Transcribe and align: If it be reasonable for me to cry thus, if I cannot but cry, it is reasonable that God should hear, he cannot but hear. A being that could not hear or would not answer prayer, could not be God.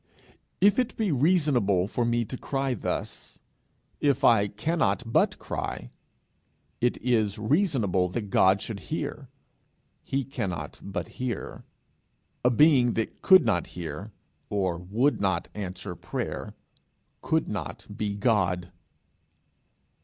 If 0.59 0.79
it 0.79 0.97
be 0.97 1.11
reasonable 1.11 1.87
for 1.87 2.05
me 2.05 2.25
to 2.25 2.35
cry 2.35 2.73
thus, 2.73 3.37
if 3.99 4.23
I 4.23 4.47
cannot 4.47 5.03
but 5.05 5.37
cry, 5.37 5.91
it 6.79 6.97
is 7.03 7.37
reasonable 7.37 8.09
that 8.09 8.31
God 8.31 8.63
should 8.63 8.79
hear, 8.89 9.29
he 10.01 10.23
cannot 10.23 10.79
but 10.81 11.07
hear. 11.07 11.65
A 12.43 12.49
being 12.49 12.93
that 12.93 13.21
could 13.21 13.45
not 13.45 13.67
hear 13.77 14.11
or 14.49 14.79
would 14.79 15.21
not 15.21 15.49
answer 15.53 15.93
prayer, 15.93 16.55
could 17.21 17.47
not 17.47 17.85
be 17.95 18.15
God. 18.15 18.71